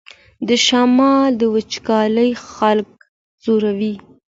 د 0.47 0.49
شمال 0.65 1.35
وچکالي 1.53 2.29
خلک 2.55 2.89
ځوروي 3.43 3.93